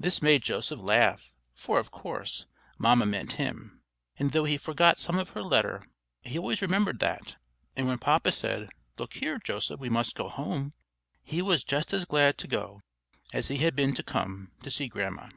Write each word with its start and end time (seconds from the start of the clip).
This 0.00 0.20
made 0.20 0.42
Joseph 0.42 0.80
laugh 0.80 1.32
for, 1.54 1.78
of 1.78 1.92
course, 1.92 2.46
Mamma 2.76 3.06
meant 3.06 3.34
him; 3.34 3.82
and 4.16 4.32
though 4.32 4.42
he 4.42 4.56
forgot 4.58 4.98
some 4.98 5.16
of 5.16 5.28
her 5.30 5.44
letter, 5.44 5.86
he 6.26 6.38
always 6.40 6.60
remembered 6.60 6.98
that; 6.98 7.36
and 7.76 7.86
when 7.86 7.98
Papa 7.98 8.32
said; 8.32 8.68
"Look 8.98 9.12
here, 9.14 9.38
Joseph, 9.38 9.78
we 9.78 9.88
must 9.88 10.16
go 10.16 10.28
home," 10.28 10.74
he 11.22 11.40
was 11.40 11.62
just 11.62 11.92
as 11.92 12.04
glad 12.04 12.36
to 12.38 12.48
go, 12.48 12.80
as 13.32 13.46
he 13.46 13.58
had 13.58 13.76
been 13.76 13.94
to 13.94 14.02
come 14.02 14.50
to 14.64 14.72
see 14.72 14.88
Grandma. 14.88 15.28